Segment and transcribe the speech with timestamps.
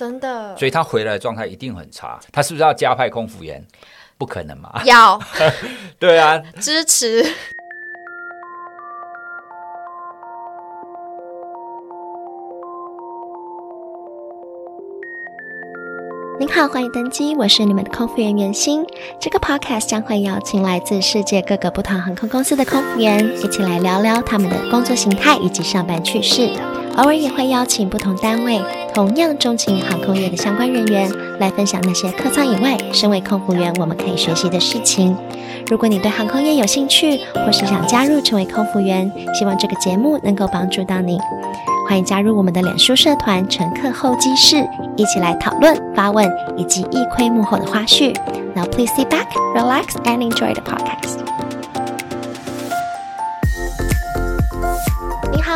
[0.00, 2.18] 真的，所以他回来的状态一定很差。
[2.32, 3.62] 他是不是要加派空服员？
[4.16, 4.80] 不可能嘛？
[4.86, 5.20] 要，
[6.00, 7.22] 对啊，支持。
[16.38, 18.82] 您好，欢迎登机，我是你们的空服员袁心。
[19.20, 26.48] 这个 podcast 将会邀请来自世界各个不同航空公司的空服员，一起来聊聊他们的工作形态以及上班趣事。
[26.96, 28.60] 偶尔也会邀请不同单位
[28.94, 35.16] 同样钟情航空业的相关人员，来分享那些客舱以外，身为空服员我们可以学习的事情。
[35.68, 41.18] 如果你对航空业有兴趣，或是想加入成为空服员，希望这个节目能够帮助到你。
[41.88, 44.56] 欢迎加入我们的脸书社团“乘客候机室”，
[44.96, 48.14] 一起来讨论、发问以及一窥幕后的花絮。
[48.54, 51.29] Now please sit back, relax, and enjoy the podcast.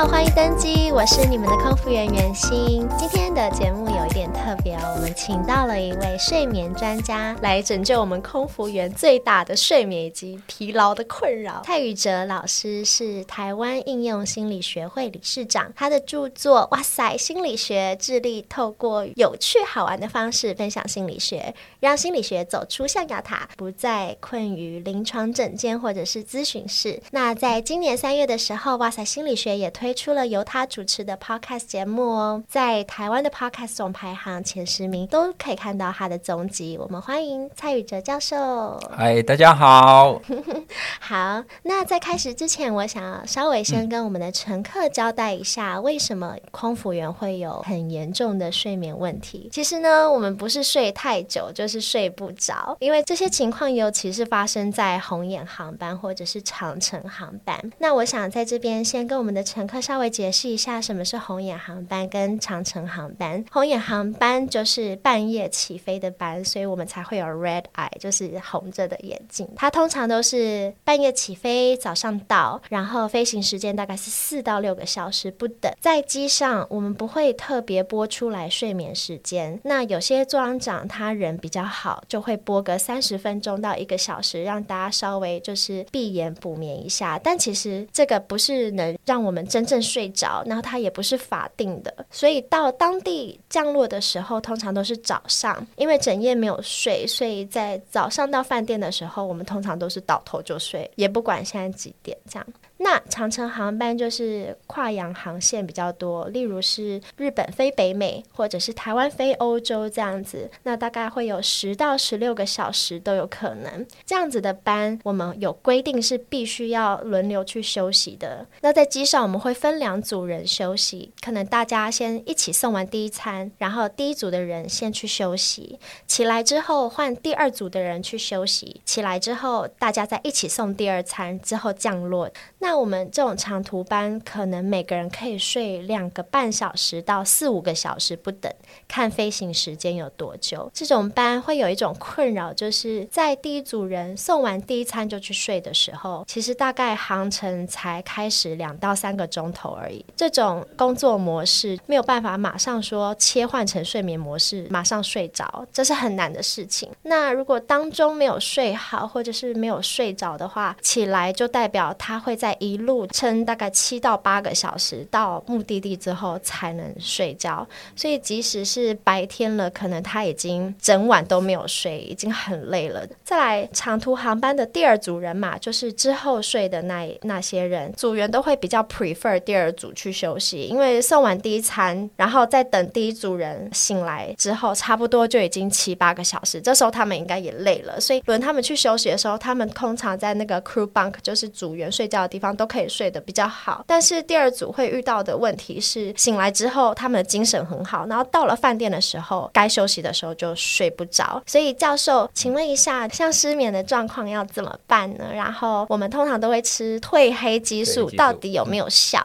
[0.07, 2.87] 欢迎登机，我是你们的空服员袁心。
[2.99, 11.63] 今天的节目点特别哦，我们请到了一位睡眠专家来拯救我们空服员最大的睡眠以及疲劳的困扰。
[11.65, 27.03] 蔡宇哲老师是台湾应用心理学会理事长，他的著作《哇塞心理学》致力透过有趣好玩的方式分享心理学，让心理学走出象牙塔，不再困于临床诊间或者是咨询室。
[27.11, 29.93] 那在今年三月的时候，《哇塞心理学》也推。
[29.95, 36.77] 出了由他主持的 Podcast 节目哦，在台湾的 Podcast 总排行前十名都可以看到他的踪迹。
[36.77, 38.77] 我们欢迎蔡宇哲教授。
[38.91, 40.21] 嗨，大家好。
[40.99, 49.49] 好，那在开始之前，我想稍微先跟我们的乘客交代一下，为什么空服员会有很严重的睡眠问题。
[49.53, 57.71] 其实呢，我们不是睡太久，就是睡不着，因为这些情况尤其是发生在红眼航班或者是长程航班。
[57.79, 59.81] 那我想在这边先跟我们的乘客。
[59.85, 63.45] 稍微解释一下什么是红眼航班跟长程航班。
[63.51, 69.49] 红眼航班就是半夜起飞的班，所以我们才会有 red eye，就是红着的眼睛。
[69.57, 75.73] 它通常都是半夜起飞，早上到，然后飞行时间大概是四到六个小时不等。
[75.81, 79.59] 在机上，我们不会特别播出来睡眠时间。
[79.65, 87.19] 那有些座舱长他人比较好，就会播个三十分钟到一个小时，让大家稍微就是闭眼补眠一下。
[87.19, 89.65] 但其实这个不是能让我们真。
[89.65, 102.47] 真正睡着，然后它也不是法定的，所以到当地降落的时候，通常都是早上，因为整夜没有睡，所以在早上到饭店的时候，我们通常都是倒头就睡，也不管现在几点这样。
[102.79, 113.87] 那长程航班就是跨洋航线比较多，例如是日本飞北美，或者是台湾飞欧洲这样子，那大概会有十到十六个小时都有可能。
[114.05, 118.47] 这样子的班，我们有规定是必须要轮流去休息的。
[118.61, 132.29] 那在机上我们会分两组人休息，可能大家先一起送完第一餐，然后第一组的人先去休息，起来之后换第二组的人去休息，起来之后大家再一起送第二餐之后降落。
[132.65, 138.51] 那我们这种长途班，可能每个人可以睡两个半小时到四五个小时不等，
[138.89, 140.71] 看飞行时间有多久。
[140.73, 150.03] 这种班会有一种困扰，就是在第一组人送完第一餐就去睡的时候，其实大概航程才开始两到三个钟头而已。
[150.17, 156.89] 这种工作模式没有办法马上说切换成睡眠模式，马上睡着，这是很难的事情。
[157.03, 162.54] 那如果当中没有睡好，或者是没有睡着的话，起来就代表他会在。
[162.59, 167.67] 一路撑大概七到八个小时，到目的地之后才能睡觉。
[167.97, 173.07] 所以即使是白天了，可能他已经整晚都没有睡，已经很累了。
[173.25, 186.61] 再来长途航班的第二组人马，就是之后睡的那那些人，组员都会比较 prefer 第二组去休息，因为送完第一餐，然后再等第一组人醒来之后，差不多就已经七八个小时。
[186.61, 192.44] 这时候他们应该也累了，所以轮他们去休息的时候，他们通常在那个 crew bunk，就是组员睡觉的地方。
[192.53, 201.41] 都可以睡得比较好，但是第二组会遇到的问题是，醒来之后他们的精神很好，然后到了饭店的时候，该休息的时候就睡不着。
[201.47, 205.27] 所以教授，请问一下，像失眠的状况要怎么办呢？
[205.33, 209.25] 然后我们通常都会吃褪黑激素，到底有没有效？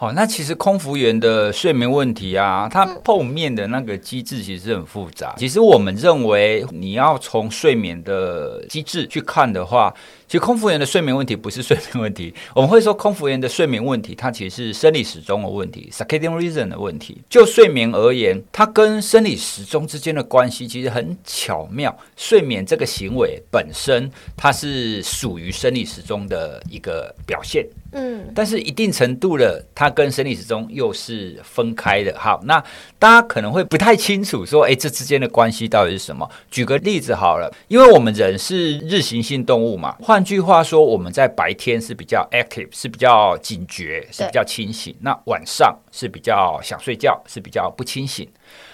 [0.00, 5.34] 好，那其实空服员的睡眠问题啊，它后面的那个机制其实很复杂。
[5.36, 9.92] 其实我们认为，你要从睡眠的机制去看的话，
[10.26, 12.32] 其实空服员的睡眠问题不是睡眠问题。
[12.54, 17.20] 我们会说，空服员的睡眠问题，它其实是生理时钟的问题 （circadian rhythm） 的问题。
[17.28, 21.94] 就睡眠而言，它跟生理时钟之间的关系其实很巧妙。
[22.20, 27.66] 睡眠这个行为本身，它是属于生理时钟的一个表现。
[27.92, 32.14] 嗯，但是一定程度的，它跟生理时钟又是分开的。
[32.18, 32.62] 好，那
[32.98, 36.30] 大家可能会不太清楚，说，哎，这之间的关系到底是什么？
[36.50, 48.28] 举个例子好了，因为我们人是日行性动物嘛，换句话说，我们在白天是比较 active，是比较警觉，是比较清醒；那晚上是比较想睡觉，是比较不清醒。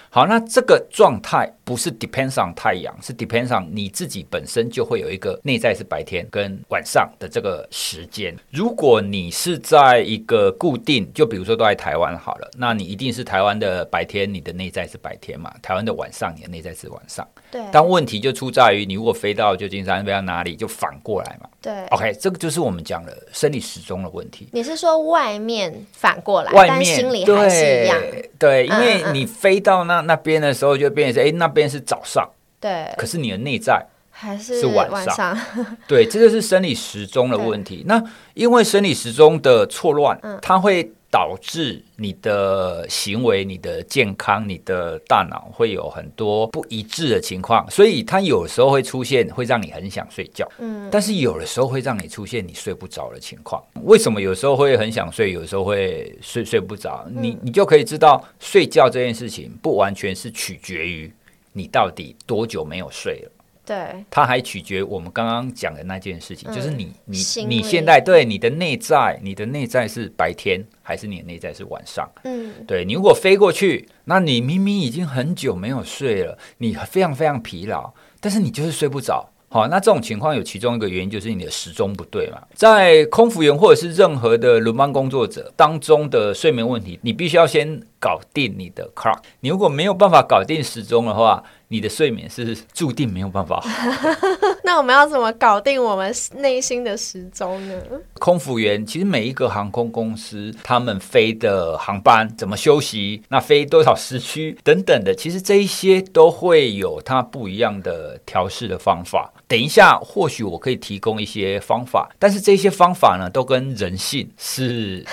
[0.09, 8.33] 好，那这个状态不是 depends on 太阳，是 depends on 你自己本身就会有一个内在是白天跟晚上的这个时间。
[8.49, 15.53] 如果你是在一个固定，就比如说都在台湾好了，那你一定是台湾的白天，你的内在是白天嘛？
[15.61, 17.27] 台湾的晚上，你的内在是晚上。
[17.51, 17.61] 对。
[17.69, 21.49] 但问题就出在于，你如果飞到旧金山，飞到哪里，就反过来嘛。
[21.61, 21.85] 对。
[21.87, 24.47] OK，这个就是我们讲的生理时钟的问题。
[24.53, 27.99] 你是说外面反过来，外面但心里还是一样？
[28.39, 32.25] 对，对，因为你飞到那那边的时候，就变成哎，那边是早上。
[32.61, 32.87] 对。
[32.97, 35.13] 可是你的内在还是是晚上。
[35.13, 35.37] 上
[35.85, 37.83] 对，这就是生理时钟的问题。
[37.85, 38.01] 那
[38.33, 40.89] 因为生理时钟的错乱，嗯、它会。
[41.09, 53.63] 导致你的行为、你的健康、你的大脑会有很多不一致的情况，所以它有时候会出现会让你很想睡觉，嗯，但是有的时候会让你出现你睡不着的情况。
[53.83, 57.07] 为什么有时候会很想睡，有时候会睡睡不着？
[57.09, 61.11] 你你就可以知道，睡觉这件事情不完全是取决于
[61.57, 63.31] 你到底多久没有睡了。
[63.65, 72.09] 对，它还取决我们刚刚讲的那件事情，嗯、就是你你你现在对你的内在，你的内在是白天还是你的内在是晚上？
[72.23, 79.29] 嗯，对，你如果飞过去，那你明明已经很久没有睡了，你非常非常疲劳，但是你就是睡不着。
[79.49, 82.41] 好，那这种情况有其中一个原因就是你的时钟不对嘛。
[82.53, 89.19] 在空服员或者是任何的轮班工作者当中的睡眠问题，你必须要先搞定你的 clock。
[89.39, 93.69] 你如果没有办法搞定时钟的话，你的睡眠是注定没有办法好。
[94.63, 97.73] 那我们要怎么搞定我们内心的时钟呢？
[98.19, 109.31] 空服员其实每一个航空公司，他们飞的航班怎么休息，那飞多少时区等等的，其实这一些都会有它不一样的调试的方法。
[109.47, 115.05] 等一下，或许我可以提供一些方法，但是这些方法呢，都跟人性是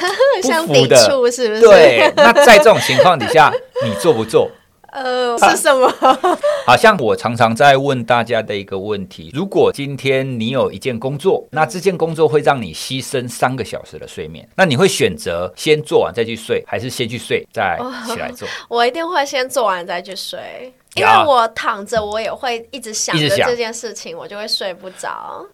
[0.43, 1.61] 不符的， 是不是？
[1.61, 2.13] 对。
[2.17, 3.53] 那在这种情况底下，
[3.85, 4.51] 你做不做？
[4.97, 5.93] 呃，是什么？
[6.65, 17.77] 好像我常常在问大家的一个问题：如果今天你有一件工作，那这件工作会让你牺牲三个小时的睡眠，那你会选择先做完再去睡，还是先去睡再
[18.07, 18.47] 起来做？
[18.69, 25.45] 我一定会先做完再去睡，因为我躺着我也会一直想着这件事情，我就会睡不着。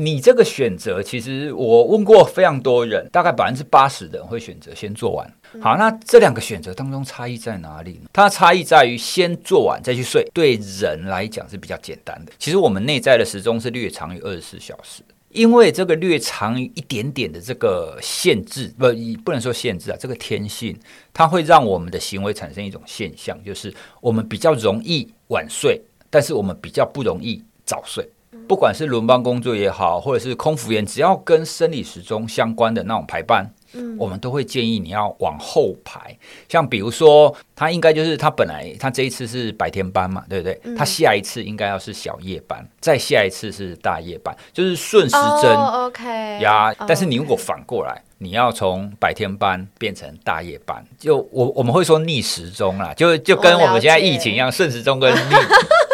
[0.00, 5.34] 你这个选择，其实我问过非常多人，大概百分之八十的人会选择先做完。
[5.60, 8.08] 好，那这两个选择当中差异在哪里呢？
[8.12, 12.30] 它差异在于先做完再去睡，对人来讲是比较简单的。
[12.38, 18.86] 其实我们内在的时钟是略长于二十四小时，因为这个略长于一点点的这个限制，不，
[19.24, 20.78] 不能说限制啊，这个天性，
[21.12, 28.08] 它会让我们的行为产生一种现象，就是我们比较容易晚睡，但是我们比较不容易早睡。
[28.48, 36.16] 不管是轮班工作也好，或者是空服员，只要跟生理时钟相关的那种排班，嗯，我们都会建议你要往后排。
[36.48, 40.58] 像比如说，他应该就是他本来他这一次是白天班嘛，对不对？
[40.74, 45.54] 他下一次应该要是小夜班，再下一次是大夜班，就是顺时针。
[45.54, 55.34] Oh, OK 呀，但是你如果反过来，你要从白天班变成大夜班，就我我们会说逆时钟啦，就就跟我们现在疫情一样，顺时钟跟逆。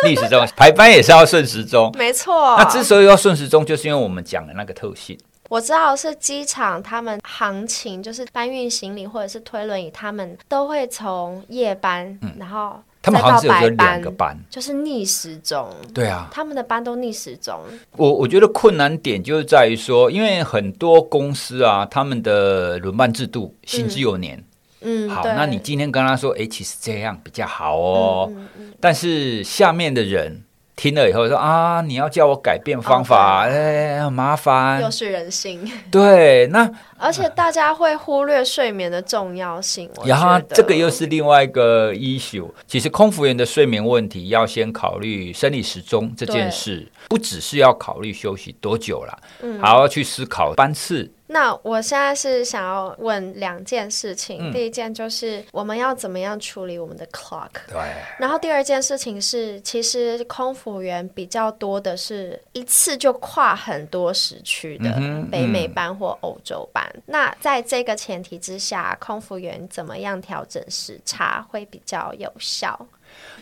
[0.09, 2.57] 逆时钟排班也是要顺时钟，没错。
[2.59, 5.19] 那之所以要顺时钟，就是因为我们讲的那个特性。
[5.51, 15.69] 我知道是机场，他们行情就是搬运行李或者是推轮椅，他们都会从夜班，嗯、然后他们好像只有两个班，就是逆时钟。
[15.93, 17.61] 对啊，他们的班都逆时钟。
[17.97, 24.39] 我我觉得困难点就是在于说，因为很多公司啊，他们的轮班制度行之有年。
[24.39, 24.45] 嗯
[24.85, 28.29] 嗯，好，那你今天跟他说，哎、欸，其实这样比较好哦。
[28.31, 30.45] 嗯嗯嗯、但是下面的人
[30.77, 34.83] 听了以后说啊，你要叫我改变方法，哎、哦，很麻烦。
[34.83, 35.71] 又是人性。
[35.91, 39.89] 对，那 而且大家会忽略睡眠的重要性。
[40.05, 42.51] 然后这个又是另外一个 issue。
[42.67, 51.11] 其实空服员的睡眠问题要先考虑生理时钟这件事，不只是要考虑休息多久了，嗯、还要去思考班次。
[51.35, 57.77] 那我现在是想要问两件事情，嗯、第一件就是我们要怎么样处理我们的 clock，对。
[58.21, 64.93] 然后第二件事情是，其实空服员比较多的是一次就跨很多时区的
[65.29, 66.89] 北美班或欧洲班。
[66.95, 72.87] 嗯嗯、那在这个前提之下，空服员怎么样调整时差会比较有效？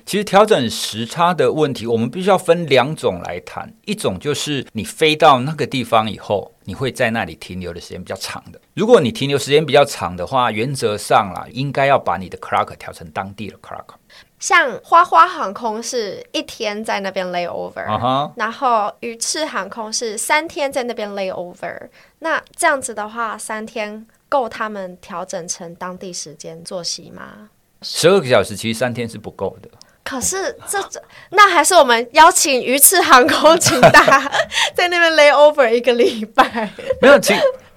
[0.05, 3.73] 其实调整时差的问题，我们必须要分两种来谈。
[3.85, 8.61] 一种就是你飞到那个地方以后，你会在那里停留的时间比较长的。
[8.75, 13.95] 如果你停留时间比较长的话，原则上啦，应该要把你的 clock 调成当地的 clock。
[14.41, 18.33] 像花花航空是一天在那边 layover，、uh huh.
[18.35, 21.89] 然后鱼翅航空是三天在那边 layover。
[22.19, 27.51] 那这样子的话，三天够他们调整成当地时间作息吗？
[27.83, 29.69] 十二个小时其实三天是不够的。
[30.05, 34.33] 可是这这，那还是我们邀请鱼翅航空，请大家
[34.75, 36.69] 在那边 lay over 一个礼拜。
[37.01, 37.33] 没有，其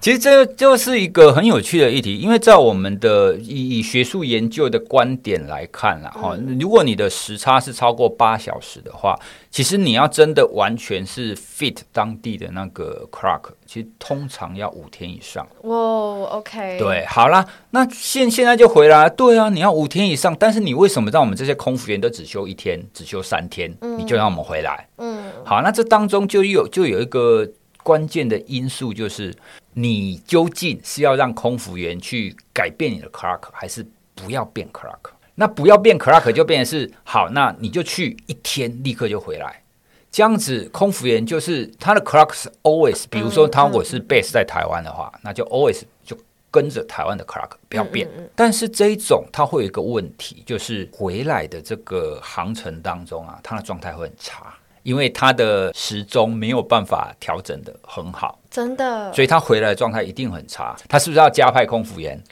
[0.06, 9.18] 其实这就是一个很有趣的议题，因为在我们的以以学术研究的观点来看啦，哈、嗯，如果你的时差是超过八小时的话，
[9.50, 15.44] 其实你要真的完全是 fit 当地的那个 clock，其实通常要五天以上。
[15.62, 24.86] 哦，OK，对，好啦，那现现在就回来，对啊，你要五天以上，但是你为什么让我们这些空服员都只休一天，只休三天，嗯、你就让我们回来？
[24.98, 27.44] 嗯，好，那这当中就有就有一个
[27.86, 29.32] 关键的因素就是。
[29.78, 35.10] 你究竟是要让空服员去改变你的 clock，还是不要变 clock？
[35.34, 39.62] 那不要变 clock 就变成是好，那你就去一天立刻就回来，
[40.10, 46.16] 这样子空服员就是他的 clock 是 always，比如说他如果是 base 在台湾的话，那就 always 就
[46.50, 48.08] 跟着台湾的 clock 不要变。
[48.34, 54.54] 但是这一种它会有一个问题，就是回来的这个航程当中啊，他的状态会很差。
[54.86, 60.76] 因为他的时钟没有办法调整的很好，真的，所以他回来的状态一定很差。
[60.88, 62.22] 他是不是要加派空服员？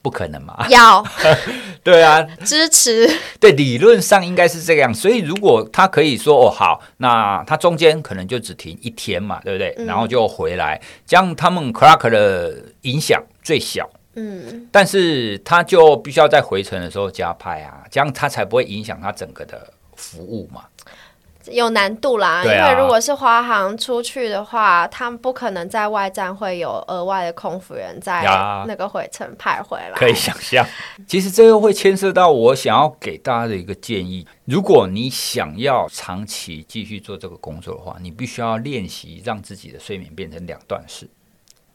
[0.00, 0.64] 不可能嘛？
[0.70, 1.04] 要，
[1.82, 3.10] 对啊，支持。
[3.40, 4.94] 对，理论上应该是这样。
[4.94, 9.74] 所以如果他可以说哦好，那他中间可能就只停一天嘛，对不对？
[9.78, 13.90] 嗯、然后就回来，这样他们 clock 的影响最小。
[14.14, 20.62] 嗯，但是他就必须要在回程的时候加派啊，这样他才不会影响他整个的服务嘛。
[21.50, 28.22] 有难度啦，啊、因为如果是华航出去的话，他们不可能在外站会有额外的空服员在
[28.66, 29.92] 那个回程派回来。
[29.94, 30.66] 可以想象，
[31.06, 41.08] 其实这又会牵涉到我想要给大家的一个建议：如果你想要长期继续做这个工作的话，你必须要练习让自己的睡眠变成两段式。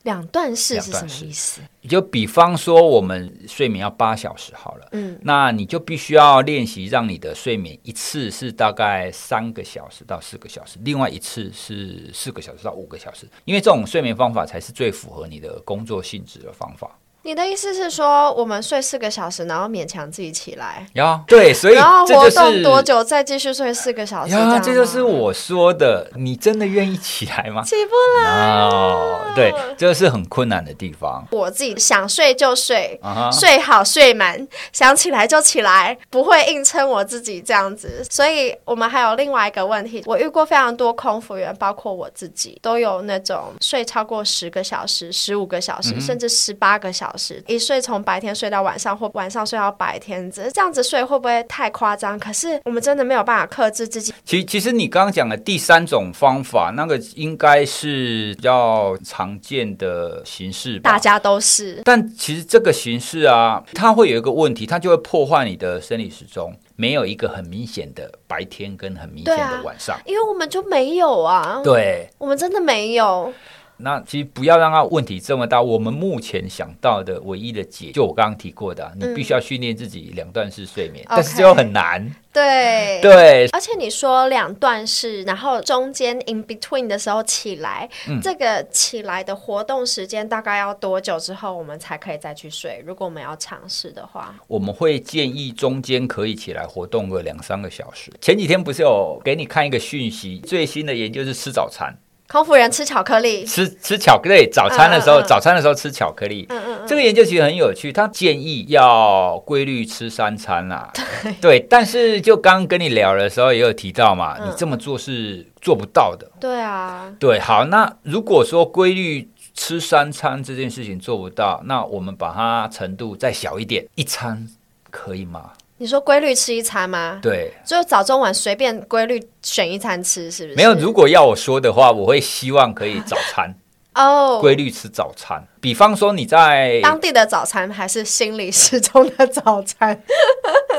[0.04, 1.62] 两段式是什么意思？
[1.88, 16.98] 就比方说，我们睡眠要八小时好了，嗯，那你就必须要练习让你的睡眠一次是大概三个小时到四个小时，另外一次是四个小时到五个小时，因为这种睡眠方法才是最符合你的工作性质的方法。
[17.30, 20.84] 你的意思是说，我们睡四个小时，然后勉强自己起来？
[20.94, 24.34] 呀，对，所以然后活动多久，再继续睡四个小时？
[24.34, 26.10] 呀，这就是我说的。
[26.16, 27.62] 你真的愿意起来吗？
[27.64, 28.62] 起不来。
[28.62, 31.24] 哦，对，这是很困难的地方。
[31.30, 33.40] 我自己想睡就睡，uh huh.
[33.40, 38.04] 睡好睡满，想起来就起来，不会硬撑我自己这样子。
[38.10, 47.19] 所以我们还有另外一个问题，我遇过非常多空服员，包括我自己，都有那种睡超过十个小时、十五个小时，嗯、甚至十八个小时。
[47.48, 52.18] 一睡从白天睡到晚上，或晚上睡到白天，这这样子睡会不会太夸张？
[52.18, 54.14] 可是我们真的没有办法克制自己。
[54.24, 60.92] 其其实你刚刚讲的第三种方法，那个应该是比较常见的形式吧？
[60.92, 61.82] 大家都是。
[61.84, 69.96] 但其实这个形式啊，它会有一个问题，它就会破坏你的生理时钟，没有一个很明显的白天跟很明显的晚上。
[69.96, 71.62] 啊，因为我们就没有啊。
[71.64, 73.34] 对，我们真的没有。
[73.80, 75.62] 那其实不要让他问题这么大。
[75.62, 82.10] 我们目前想到的唯一的解，就我刚刚提过的，你必须要训练自己两段式睡眠，嗯、但是这又很难。
[82.32, 92.84] 对对，对而且你说两段式，然后中间 in between 的时候起来，嗯、这个起来的活动时间大概要多久之后，我们才可以再去睡？
[92.86, 98.12] 如果我们要尝试的话，我们会建议中间可以起来活动个两三个小时。
[98.22, 101.98] 前几天不是有给你看一个讯息，最新的研究是吃早餐。
[102.32, 104.48] 空腹人吃巧克力，吃吃巧克力。
[104.52, 106.46] 早餐的时候，嗯嗯嗯早餐的时候吃巧克力。
[106.50, 110.92] 嗯嗯嗯这个研究其实很有趣，他建议要规律吃三餐啦。
[111.42, 116.30] 对，对，但是就刚跟你聊的时候也有提到嘛，嗯、你这么做是做不到的。
[116.40, 117.12] 对啊。
[117.20, 124.48] 对，好，那如果说规律吃三餐这件事情做不到，那我们把它程度再小一点，一餐
[124.92, 125.50] 可以吗？
[125.82, 127.20] 你说规律吃一餐吗？
[127.22, 130.56] 对，就早中晚随便规律选一餐吃，是不是？
[130.56, 133.56] 没有，如果要我说的话，我会希望可以早餐
[133.96, 135.42] 哦，规律吃早餐。
[135.62, 140.04] 比方说你在当地的早餐，还是心理时钟的早餐？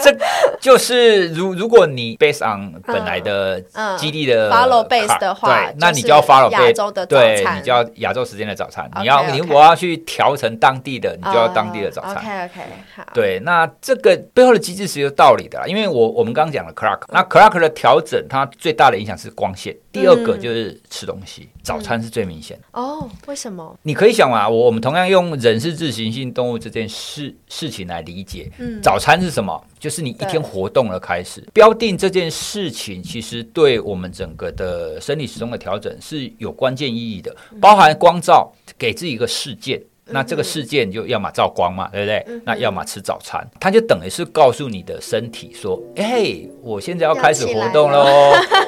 [0.05, 0.17] 这
[0.61, 3.61] 就是如如果你 base on 本来的
[3.99, 8.91] 基地的 follow base 的话，对，那你就要 follow 亚洲的，对，你就要亚洲时间的早餐。
[9.01, 12.17] 你要你如果要去调成当地的，你就要当地的早餐。
[12.17, 12.61] OK OK，
[12.97, 13.07] 好。
[13.15, 19.77] 对，那这个背后的机制是有道理的，因为我我们刚刚讲了 clock，那 clock 的调整，它最大的影响是光线。
[19.93, 22.63] 第二个就是吃东西，早餐是最明显的。
[22.81, 23.77] 哦，为什么？
[23.83, 28.51] 你可以想嘛，我我们同样用人是自行性动物这件事事情来理解，
[28.83, 29.65] 早餐是什么？
[29.81, 31.41] 就是你一天活动了开始。
[31.53, 39.83] 标定这件事情，其实对我们整个的生理时钟的调整是有关键意义的，包含光照，给自己一个事件。
[40.13, 42.27] 那这个事件就要么照光嘛，对不对？
[42.45, 48.05] 那要么吃早餐，它就等于是告诉你的身体说：“哎，我现在要开始活动喽，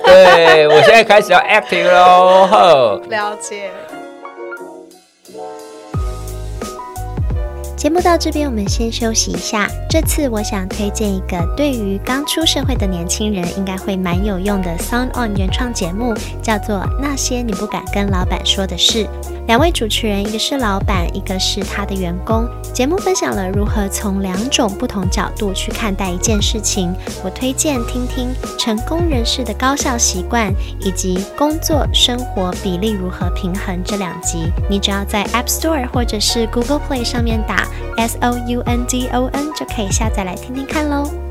[0.05, 3.73] 对，我现在开始要 active 喽。”了解。
[7.83, 9.69] 节目到这边，我们先休息一下。
[9.91, 19.05] 这次我想推荐一个对于刚出社会的年轻人应该会蛮有用的 Sound On 原创节目，叫做《那些你不敢跟老板说的事》。
[19.49, 22.49] 两位主持人，一个是老板，一个是他的员工。
[22.73, 26.95] 节目分享了如何从两种不同角度去看待一件事情。
[27.25, 34.53] 我推荐听听成功人士的高效习惯，以及工作生活比例如何平衡这两集。
[34.71, 41.22] 你只要在 App Store 或者是 Google Play 上面打 S O U N D O N 就可以下载来听听看喽。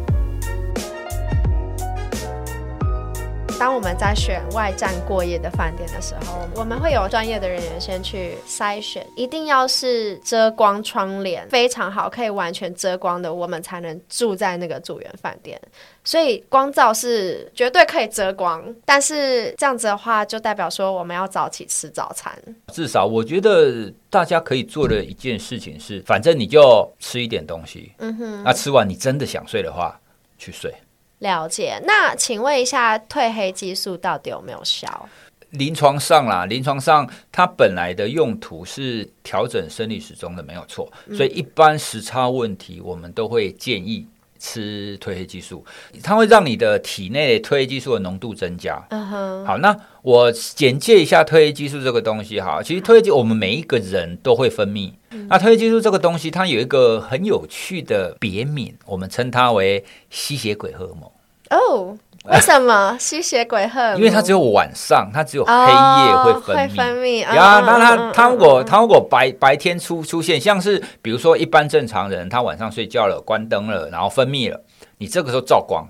[3.62, 15.62] 当我们在选外站过夜的饭店的时候，我们会有专业的人员先去筛选，一定要是遮光窗帘非常好，可以完全遮光的，我们才能住在那个住园饭店。
[16.04, 22.36] 所以光照是绝对可以遮光，但是这样子的话，就代表说我们要早起吃早餐。
[22.74, 30.02] 至少我觉得大家可以做的一件事情是，反正你就吃一点东西，嗯哼，那吃完你真的想睡的话，
[30.40, 30.74] 去睡。
[31.22, 35.08] 了解，那请问一下，褪黑激素到底有没有效？
[35.52, 40.92] 临床上啦，临床上它本来的用途是调整生理时钟的，没有错。
[41.16, 44.08] 所以一般时差问题，我们都会建议
[44.42, 45.64] 吃褪黑激素，
[46.02, 48.84] 它会让你的体内褪黑激素的浓度增加。
[48.90, 49.46] 嗯哼。
[49.46, 52.62] 好，那我简介一下褪黑激素这个东西哈。
[52.64, 54.92] 其实褪黑激素我们每一个人都会分泌。
[55.30, 61.10] 那褪黑激素这个东西，它有一个很有趣的别名，我们称它为吸血鬼荷尔蒙。
[61.52, 61.98] 哦，
[62.30, 63.98] 为什么吸血鬼荷尔蒙？
[64.00, 66.70] 因为它只有晚上，它只有黑夜会分泌。
[66.70, 67.26] 会分泌。
[67.26, 74.64] 啊，那它它如果它如果白白天出出现，像是比如说一般正常人，他晚上睡觉了，关灯了，然后分泌了，
[75.00, 75.88] 你这个时候照光，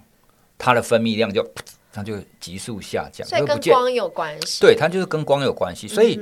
[0.58, 1.46] 它的分泌量就
[1.91, 3.28] 它就急速下降。
[3.28, 4.62] 所以跟光有关系。
[4.62, 6.20] 对，它就是跟光有关系，所以。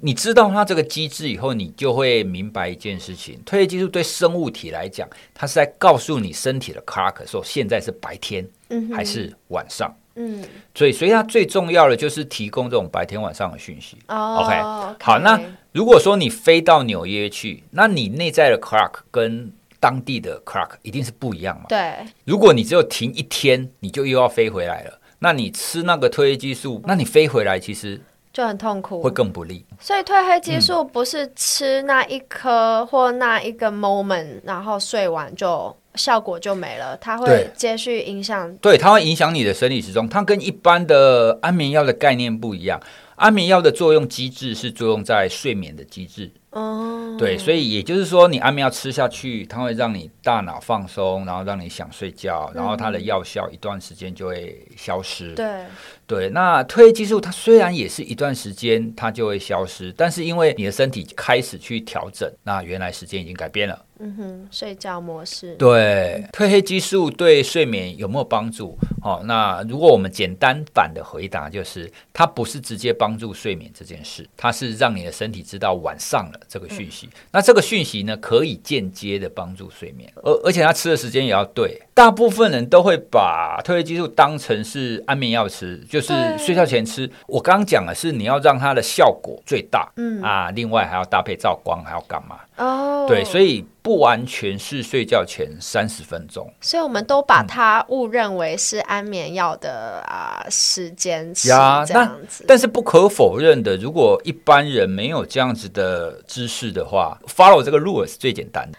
[0.00, 8.48] 你知道它这个机制以后，你就会明白一件事情：褪黑激素对生物体来讲，它是在告诉你身体的 clock 说现在是白天
[8.94, 9.92] 还是晚上。
[10.16, 13.96] 嗯，所以所以它最重要的就是提供这种白天晚上的讯息。
[14.08, 15.40] 哦，OK，好，那
[15.72, 21.66] 如果说你飞到纽约去，那你内在的 clock 跟当地的 clock 一定是不一样嘛？
[21.68, 21.94] 对。
[22.24, 28.00] 如果你只有停一天，你就又要飞回来了，那你吃那个褪黑激素，那你飞回来其实。
[28.30, 29.64] 就很痛苦，会更不利。
[29.80, 38.56] 所以褪黑激素不是吃那一颗或那一个 moment，嗯，然后睡完就效果就没了，它会接续影响。
[38.56, 40.08] 对，它会影响你的生理时钟。
[40.08, 42.80] 它跟一般的安眠药的概念不一样。
[43.16, 46.30] 安眠药的作用机制是作用在睡眠的机制。
[46.50, 55.34] 哦，对，所以也就是说，你安眠药吃下去，它会让你大脑放松，然后让你想睡觉，然后它的药效一段时间就会消失。
[55.34, 55.64] 对。
[56.06, 63.84] 对，那褪黑激素它虽然也是一段时间它就会消失，但是因为你的身体开始去调整，那原来时间已经改变了。
[64.00, 65.54] 嗯哼，睡觉模式。
[65.56, 68.78] 对，褪黑激素对睡眠有没有帮助？
[69.02, 77.06] 哦，那如果我们简单版的回答就是，它不是直接帮助睡眠这件事，它是让你的身体知道晚上了这个讯息。
[77.06, 81.80] 嗯、那这个讯息呢，可以间接的帮助睡眠，而而且它吃的时间也要对。
[81.94, 87.10] 大部分人都会把褪黑激素当成是安眠药吃，就是睡觉前吃。
[87.26, 92.38] 我刚刚讲的是你要让它的效果最大，嗯啊，另外还要搭配照光，还要干嘛？
[92.58, 96.52] 哦，对，所以不完全是睡觉前三十分钟。
[96.60, 102.44] 所以我们都把它误认为是安眠药的啊时间呀，这样子。
[102.46, 108.78] 但是不可否认的，如果一般人没有这样子的知识的话，follow 这个 rule 是最简单的。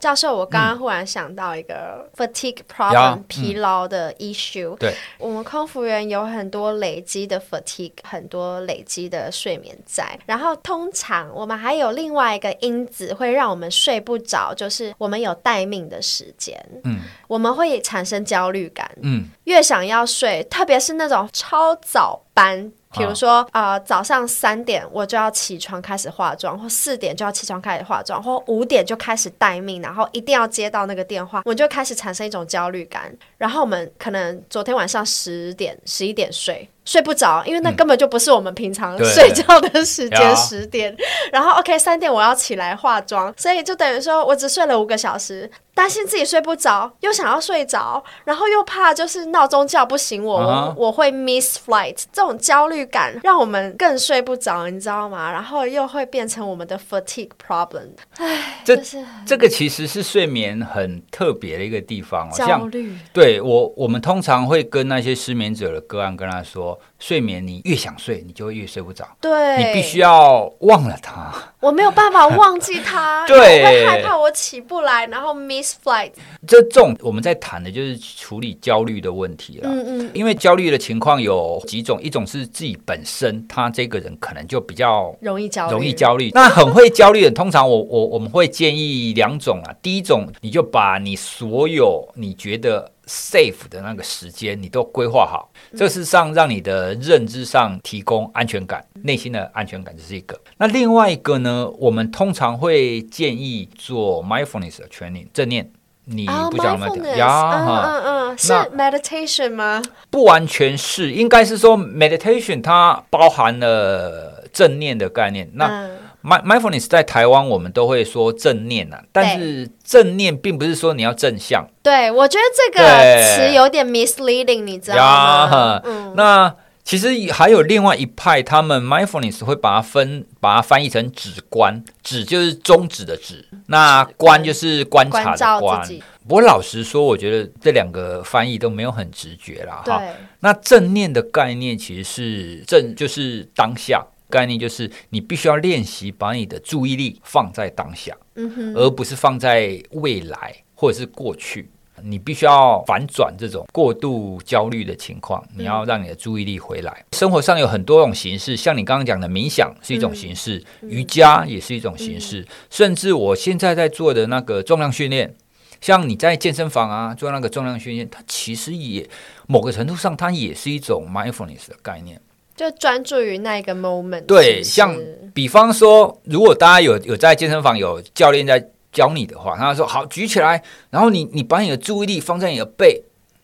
[0.00, 4.74] 教授，我刚刚忽然想到一个 fatigue problem、嗯、疲劳的 issue。
[4.78, 10.18] 对，我们空服员有很多累积的 fatigue，很多累积的睡眠债。
[10.26, 16.58] 然后通常我们还有另外一个因子会让我们睡不着，就是我们有待命的时间。
[16.84, 18.90] 嗯，我们会产生焦虑感。
[19.02, 22.72] 嗯，越想要睡，特别是那种超早班。
[22.92, 33.14] 比如说，呃，早上三点我就要起床开始化妆，或四点就要起床开始化妆，或五点就开始待命，然后一定要接到那个电话，我就开始产生一种焦虑感。
[33.38, 36.68] 然后我们可能昨天晚上十点、十一点睡。
[36.82, 40.96] 睡不着，因为那根本就不是我们平常睡觉的时间，十点。
[41.30, 45.48] 然后 OK，三点我要起来化妆，所以就等于说我只睡了五个小时，
[45.80, 50.44] 担心自己睡不着，又想要睡着，然后又怕就是闹钟叫不醒我，uh.
[50.44, 55.32] 我，我会 miss flight，这种焦虑感让我们更睡不着，你知道吗？
[55.32, 57.92] 然后又会变成我们的 fatigue problem。
[58.18, 58.78] 唉，这
[59.24, 62.94] 这个其实是睡眠很特别的一个地方，焦虑。
[63.14, 66.78] 对我，我们通常会跟那些失眠者的个案跟他说。
[67.00, 69.08] 睡眠，你越想睡，你就会越睡不着。
[69.20, 71.32] 对，你必须要忘了它。
[71.58, 76.12] 我没有办法忘记它， 对，我会害怕我起不来，然后 miss flight。
[76.46, 79.68] 这种我们在谈的就是处理焦虑的问题了。
[79.68, 86.30] 嗯嗯，因为焦虑的情况有几种，一种是自己本身他这个人可能就比较容易焦虑，容易焦虑。
[86.34, 89.74] 那很会焦虑的，通常我我我们会建议两种啊。
[89.82, 92.92] 第一种，你就把你所有你觉得。
[93.10, 100.40] Safe 的那个时间，你都规划好，这是上让你的认知上提供安全感，内心的安全感，这是一个。
[100.58, 105.68] 那另外一个呢，我们通常会建议做 mindfulness 的 training 正念。
[106.04, 106.88] 你不讲吗？
[107.14, 109.80] 呀，嗯嗯嗯，是 meditation 吗？
[110.08, 115.48] 不完全是，应该是说 meditation 它包含了正念的概念。
[115.54, 115.88] 那、
[116.22, 121.66] 嗯 mindfulness 在台湾我们都会说正念啊，但是正念并不是说你要正向。
[121.82, 125.80] 对，我觉得这个词有点 misleading，你知道吗？
[125.84, 126.54] 嗯、那
[126.84, 135.88] 其实还有另外一派，他们 mindfulness 会把它分，把它翻译成止观，止就是终止的止，那观就是观察的观。
[136.28, 139.82] 不过老实说，我觉得这两个翻译都没有很直觉啦。
[139.86, 140.02] 哈，
[140.40, 144.04] 那正念的概念其实是正，就是当下。
[144.30, 151.68] 概念就是你必须要练习把你的注意力放在当下，嗯，而不是放在未来或者是过去。
[152.02, 157.04] 你必须要反转这种过度焦虑的情况，你要让你的注意力回来。
[157.12, 165.34] 生活上有很多种形式，像你刚刚讲的冥想是一种形式，瑜伽也是一种形式，甚至我现在在做的那个重量训练，
[165.82, 169.06] 像你在健身房啊做那个重量训练，它其实也
[169.46, 172.18] 某个程度上它也是一种 mindfulness 的概念。
[172.60, 174.20] 就专注于那一个 moment。
[174.26, 174.94] 对，像
[175.32, 183.02] 比方说，如果大家有有在健身房有教练在教你的话，他说好举起来，然后你你把你的注意力放在你的背，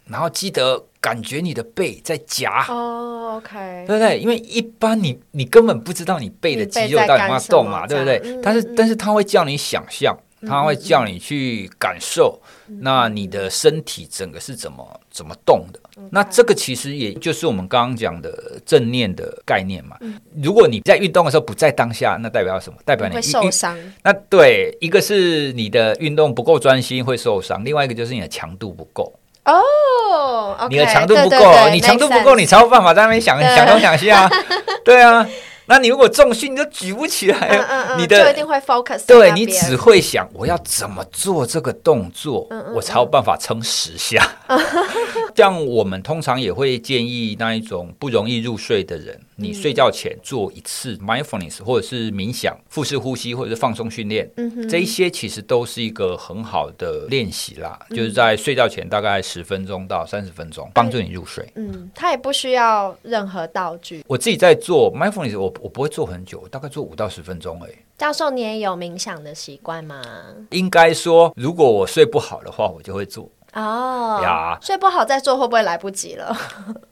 [0.09, 2.67] 然后记得感觉你的背在夹。
[2.69, 4.19] 哦，OK，对不对？
[4.19, 8.21] 因为一般你你根本不知道你背的肌肉到底有没有动嘛，对不对？
[8.23, 10.15] 嗯、但是但是他会叫你想象。
[10.47, 12.39] 他会叫你去感受，
[12.83, 15.81] 那你的身体整个是怎么怎么动的？
[16.11, 19.97] 那这个其实也就是我们刚刚讲的正念的概念嘛。
[20.43, 22.79] 如果你在运动的时候不在当下，那代表什么？
[22.85, 23.77] 代表你会受伤。
[24.03, 29.13] 那对，一个是你的运动不够专心会受伤，另外一个就是你的强度不够。
[29.47, 31.39] 哦，你的强度不够，
[31.71, 34.31] 你强度不够，你才有办法在那边想想东想西啊。
[34.85, 35.27] 对啊。
[35.67, 39.05] 那你如果重训你都举不起来，嗯嗯嗯，你的就一定会 focus。
[39.07, 44.27] 对，你只会想我要怎么做这个动作，我才有办法撑十下。
[45.35, 49.21] 像我们通常也会建议那一种不容易入睡的人。
[49.39, 57.97] 你睡觉前做一次 mindfulness，或者是冥想、腹式呼吸，或者是放松训练，嗯，这一些其实都是一个很好的练习啦，嗯。
[57.97, 61.47] 就是在睡觉前大概十分钟到三十分钟，帮助你入睡。
[61.55, 64.03] 嗯，它也不需要任何道具。
[64.07, 67.75] 我自己在做 mindfulness，我我不会做很久，大概做五到十分钟而已。
[67.99, 70.03] 教授，你也有冥想的习惯吗？
[70.51, 73.29] 应该说，如果我睡不好的话，我就会做。
[73.55, 76.37] 哦呀，睡不好再做会不会来不及了？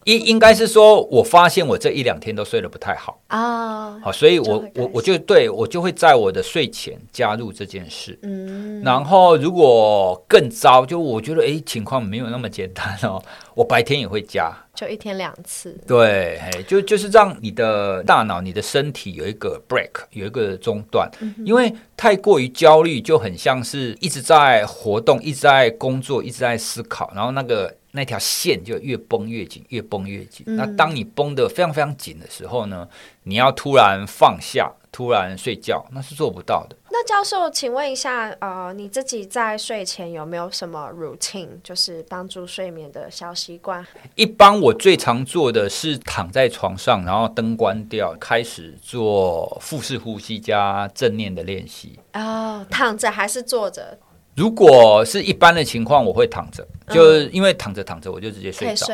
[0.04, 8.18] 应应该是说，我发现我这一两天都睡得不太好啊，好，所以我我我就对我就会在我的睡前加入这件事。
[8.22, 13.22] 嗯，然后如果更糟，就我觉得哎，情况没有那么简单哦，
[13.54, 14.52] 我白天也会加。
[14.74, 30.44] 就一天两次，对，就就是让你的大脑、你的身体有一个 break，有一个中断，嗯，因为太过于焦虑，就很像是一直在活动、一直在工作、一直在思考，然后那个那条线就越绷越紧，越绷越紧。
[30.48, 30.56] 嗯。
[30.56, 32.88] 那当你绷得非常非常紧的时候呢，
[33.22, 34.72] 你要突然放下。
[34.94, 36.76] 突然睡觉，那是做不到的。
[36.88, 43.84] 那教授，请问一下，呃，你自己在睡前有没有什么 routine，就是帮助睡眠的小习惯？
[44.14, 51.98] 一般我最常做的是躺在床上，然后灯关掉，开始做腹式呼吸加正念的练习。
[52.12, 53.98] 哦，躺着还是坐着？
[54.36, 58.86] 如果是一般的情况，我会躺着，就是因为躺着躺着我就直接睡着。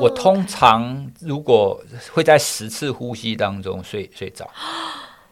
[0.00, 1.78] 我通常如果
[2.14, 4.48] 会在十次呼吸当中睡睡着。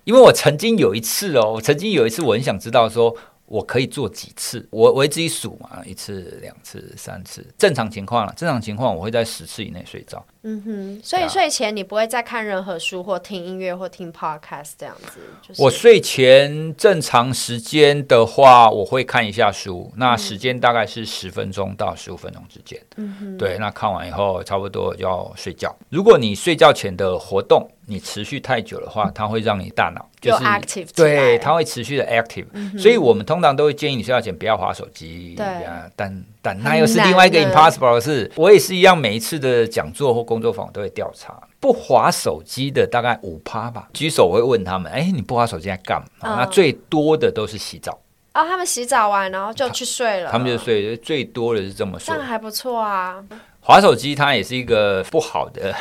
[0.05, 4.67] 因为我曾经有一次哦，我曾经有一次，我很想知道说，我可以做几次？
[4.71, 8.33] 我我自己数嘛，一次、两次、三次，正常情况了。
[8.37, 10.25] 正常情况我会在十次以内睡着。
[10.45, 15.21] 嗯哼，所以睡前你不会再看任何书或听音乐或听 podcast 这样子？
[15.41, 22.81] 就是、我睡前正常时间的话，我会看一下书，那时间大概是十分钟到十五分钟之间。
[22.97, 25.75] 嗯哼，对，那看完以后差不多就要睡觉。
[25.89, 32.79] 如果你睡觉前的活动，你持续太久的话，它会让你大脑就是 active，对，它会持续的 active，嗯。
[32.79, 35.35] 所以我们通常都会建议你睡觉前不要划手机。
[35.37, 38.31] 对啊，但但那又是另外一个 impossible 的事。
[38.35, 43.89] 我也是一样，每一次的讲座或工作坊都会调查不滑手机的大概五趴吧。
[43.95, 46.07] 举手我会问他们：哎，你不滑手机在干嘛？
[46.29, 46.37] 哦？
[46.41, 47.93] 那最多的都是洗澡。
[48.35, 50.31] 哦，他们洗澡完然后就去睡了。
[50.33, 52.13] 他们就睡，最多的是这么说。
[52.13, 53.23] 这样还不错啊。
[53.61, 55.73] 滑手机它也是一个不好的。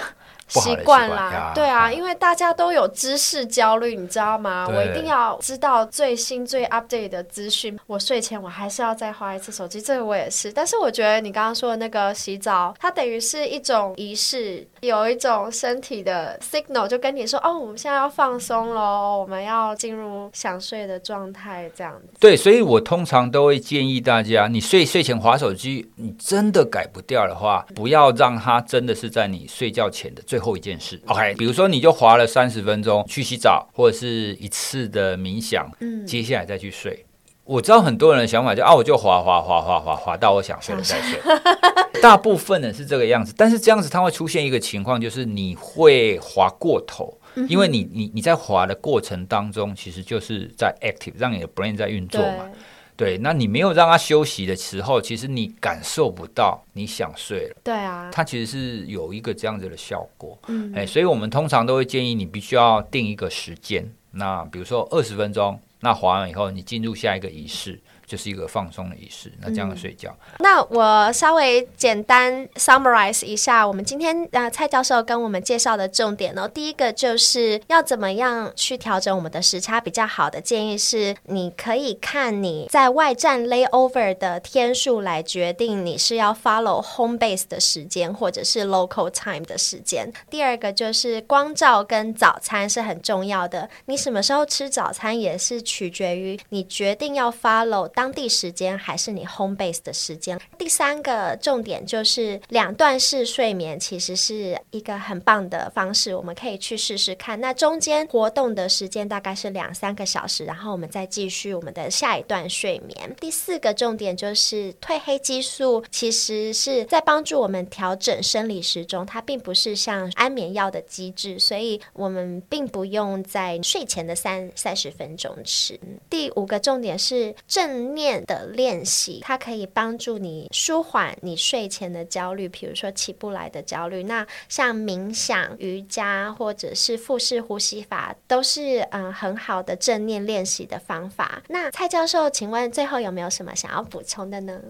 [0.59, 4.67] 习惯啦，对啊，因为大家都有知识焦虑，你知道吗？
[4.67, 7.79] 我一定要知道最新最 update 的资讯。
[7.87, 10.51] 我睡前我还是要再花一次手机，这个我也是。
[10.51, 22.17] 但是我觉得你刚刚说的那个洗澡，它等于是一种仪式，有一种身体的 signal，就跟你说哦，我们现在要放松喽，我们要进入想睡的状态，这样子。
[22.19, 37.05] 对，所以我通常都会建议大家，你睡睡前划手机，你真的改不掉的话，不要让它真的是在你睡觉前的最后一件事，OK，比如说你就滑了三十分钟去洗澡，或者是一次的冥想，嗯，接下来再去睡。
[37.43, 41.19] 我知道很多人的想法就啊，我就滑滑滑滑滑滑到我想睡了再睡。
[42.01, 52.49] 大部分人是这个样子，但是这样子它会出现一个情况，就是你会滑过头，因为你你你在滑的过程当中，其实就是在 active，让你的 brain 在运作嘛。
[52.95, 57.55] 对，那你没有让他休息的时候，其实你感受不到你想睡了。
[57.63, 60.37] 对啊，它其实是有一个这样子的效果。
[60.47, 67.79] 嗯，哎，所以我们通常都会建议你必须要定一个时间，那比如说二十分钟，那滑完以后你进入下一个仪式。
[68.05, 70.15] 就是一个放松的仪式，那这样的睡觉。
[70.33, 70.35] 嗯。
[70.39, 90.11] 那我稍微简单 summarize 一下，我们今天呃蔡教授跟我们介绍的重点哦，第一个就是要怎么样去调整我们的时差比较好的建议是，你可以看你在外站 layover 的天数来决定你是要 follow home base 的时间或者是 local time 的时间。
[90.29, 97.87] 第二个就是光照跟早餐是很重要的，你什么时候吃早餐也是取决于你决定要 follow。
[98.01, 100.39] 当地时间还是你 home base 的时间。
[100.57, 107.39] 第三个重点就是两段式睡眠，其实是一个很棒的方式，我们可以去试试看。
[107.39, 113.15] 那中间活动的时间大概是两三个小时，然后我们再继续我们的下一段睡眠。
[113.19, 125.79] 第四个重点就是褪黑激素，其实是在帮助我们调整生理时钟，它并不是像安眠药的机制，所以我们并不用在睡前的三三十分钟吃。
[126.09, 134.03] 第五个重点是正念的练习，它可以帮助你舒缓你睡前的焦虑，比如说起不来的焦虑。
[134.03, 141.41] 那像冥想、瑜伽或者是腹式呼吸法，都是嗯很好的正念练习的方法。
[141.49, 144.61] 那蔡教授，请问最后有没有什么想要补充的呢？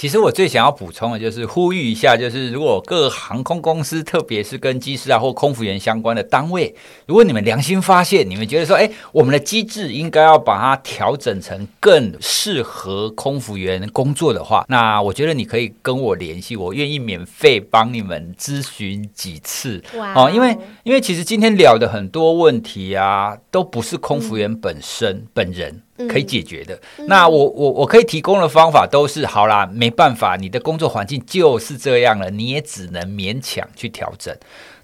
[0.00, 19.82] 其实我最想要补充的就是呼吁一下，就是如果各航空公司，特别是跟机师啊或空服员相关的单位，如果你们良心发现，你们觉得说，哎，我们的机制应该要把它调整成更适合空服员工作的话，那我觉得你可以跟我联系，我愿意免费帮你们咨询几次。
[19.98, 25.82] 哇哦，因为因为其实今天聊的很多问题啊，都不是空服员本身、嗯、本人。
[26.08, 26.78] 可以解决的。
[26.98, 34.34] 嗯、那我我我可以提供的方法都是好啦，没办法，你的工作环境就是这样了，你也只能勉强去调整。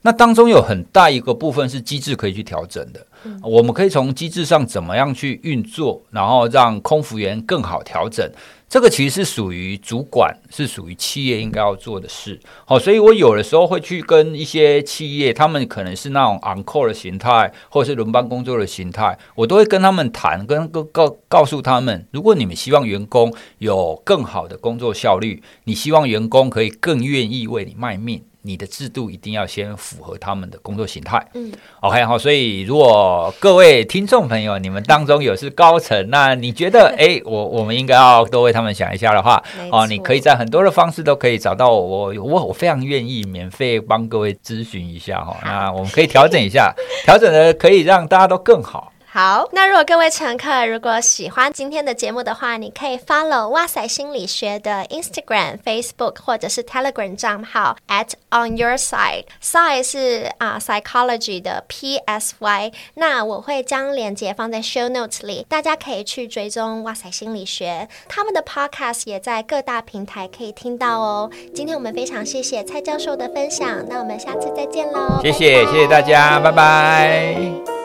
[0.02, 3.04] 那当中有很大一个部分是机制可以去调整的。
[3.24, 8.30] 嗯、我们可以从机制上怎么样去运作，然后让空服员更好调整。
[8.76, 12.38] 这个其实是属于主管，是属于企业应该要做的事。
[12.66, 28.22] 好，所以我有的时候会去跟一些企业，他们可能是那种 on call 的形态，或者是轮班工作的形态，我都会跟他们谈，跟告告告诉他们，如果你们希望员工有更好的工作效率，你希望员工可以更愿意为你卖命。
[28.46, 31.26] 你的制度一定要先符合他们的工作形态。
[31.34, 45.36] 嗯，OK 好，所以如果各位听众朋友，你们当中有是高层，那你觉得 哎，我我们应该要多为他们想一下的话，哦，你可以在很多的方式都可以找到我，我我非常愿意免费帮各位咨询一下哈。
[45.44, 46.72] 那我们可以调整一下，
[47.04, 48.92] 调整的可以让大家都更好。
[49.16, 59.24] 好，那如果各位乘客如果喜欢今天的节目的话，你可以 follow 哇塞心理学的 Instagram、Facebook 或者是 Telegram 账号 at on your side。
[59.42, 62.70] side 是啊、uh, psychology 的 P S Y。
[62.96, 67.88] 那我会将链接放在 show notes 里，大家可以去追踪哇塞心理学。
[68.10, 71.30] 他们的 podcast 也在各大平台可以听到哦。
[71.54, 75.18] 今天我们非常谢谢蔡教授的分享，那我们下次再见喽。
[75.22, 75.72] 谢谢，拜拜。
[75.72, 77.75] 谢谢大家，拜拜。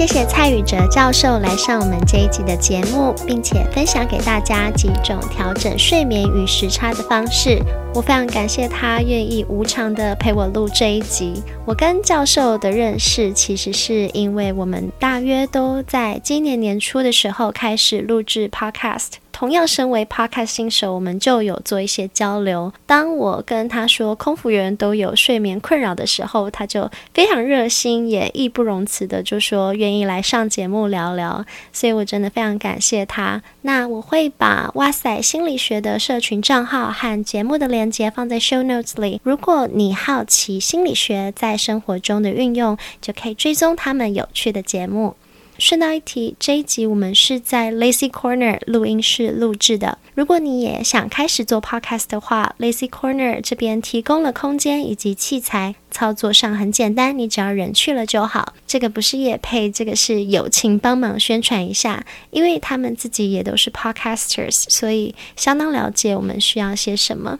[0.00, 7.60] 谢谢蔡宇哲教授来上我们这一集的节目，并且分享给大家几种调整睡眠与时差的方式。
[7.94, 11.42] 我非常感谢他愿意无偿的陪我录这一集。
[11.66, 19.16] 我跟教授的认识，其实是因为我们大约都在今年年初的时候开始录制 Podcast。
[19.40, 22.70] 同样身为 Podcast 新手，我们就有做一些交流。
[22.84, 31.42] 当我跟他说空服员都有睡眠困扰的时候，他就非常热心，也义不容辞的就说愿意来上节目聊聊。
[31.72, 33.42] 所以我真的非常感谢他。
[33.62, 39.22] 那我会把哇塞心理学的社群账号和节目的链接放在 Show Notes 里。
[39.24, 45.14] 如果你好奇心理学在生活中的运用，就可以追踪他们有趣的节目。
[45.60, 49.98] 顺道一提，这一集我们是在 Lazy Corner 录音室录制的。
[50.14, 58.54] 如果你也想开始做 Podcast 的话，Lazy Corner 这边提供了空间以及器材，操作上很简单，你只要人去了就好。
[58.66, 67.38] 这个不是业配，这个是友情帮忙宣传一下，因为他们自己也都是 Podcasters，所以相当了解我们需要些什么。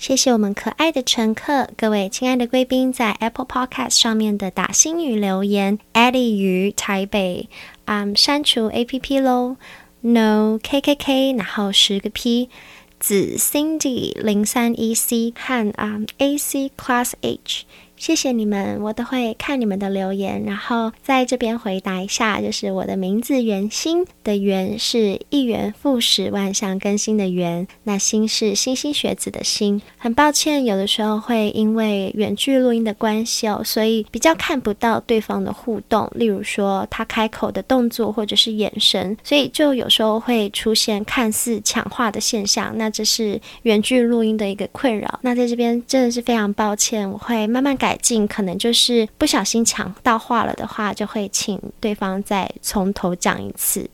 [0.00, 7.50] 谢谢我们可爱的乘客，各位亲爱的贵宾，在 Apple Podcast 上面的打星语留言，Eddie 于台北，
[7.84, 9.58] 嗯，删除 APP 喽
[10.00, 12.48] ，No KKK，然后十个 P，
[12.98, 17.64] 子 Cindy 零三一 C 和嗯 AC Class H。
[18.00, 22.40] 谢谢你们，我都会看你们的留言，然后在这边回答一下。
[22.40, 29.82] 就是我的名字“元星”的“元”是一元复始、万象更新的“元”，那“心”是星星学子的“心”。
[29.98, 42.72] 很抱歉，有的时候会因为远距录音的关系哦，所以比较看不到对方的互动，例如说他开口的动作或者是眼神，所以就有时候会出现看似抢话的现象。
[42.78, 45.20] 那这是远距录音的一个困扰。
[45.20, 47.89] 那在这边真的是非常抱歉，我会慢慢改。
[47.90, 53.90] 改进可能就是不小心抢到话了的话，就会请对方再从头讲一次。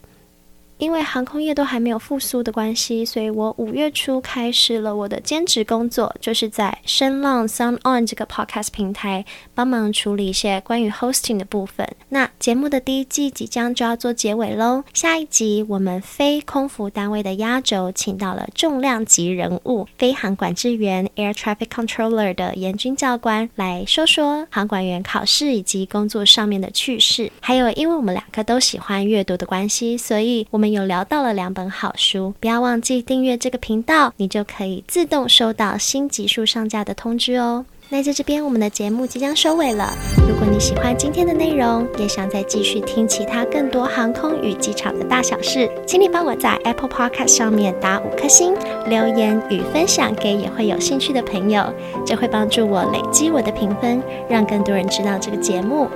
[0.78, 11.88] 因为航空业都还没有复苏的关系，所以我五月初开始了我的兼职工作，就是在声浪 Sound On 这个 Podcast 平台帮忙处理一些关于 hosting 的部分。
[12.10, 27.32] 那节目的第一季即将就要做结尾喽，下一集我们非空服单位的压轴，请到了重量级人物飞航管制员 Air Traffic Controller 的严军教官来说说航管员考试以及工作上面的趣事。
[27.40, 30.76] 还有，因为我们两个都喜欢阅读的关系，所以我们们。
[30.76, 37.64] 有聊到了两本好书，不要忘记订阅这个频道，你就可以自动收到新集数上架的通知哦。
[37.88, 39.96] 那在这边，我们的节目即将收尾了。
[40.28, 48.54] 如果你喜欢今天的内容，也想再继续听其他更多航空与机场的大小事，请你帮我在 Apple Podcast 上面打五颗星，
[48.86, 51.64] 留言与分享给也会有兴趣的朋友，
[52.04, 55.88] 这会帮助我累积我的评分，让更多人知道这个节目。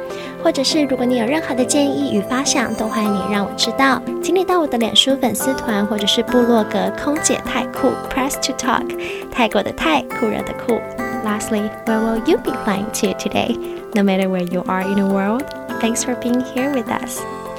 [0.45, 4.01] 或者是如果你有任何的建议与发想，都欢迎你让我知道。
[4.23, 8.87] 请你到我的脸书粉丝团或者是部落格空姐太酷 Press to Talk，
[9.33, 10.79] 泰国的泰，酷热的酷。
[11.25, 13.57] Lastly, where will you be flying to today?
[13.95, 15.43] No matter where you are in the world,
[15.81, 17.19] thanks for being here with us.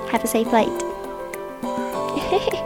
[0.10, 0.68] Have a safe flight.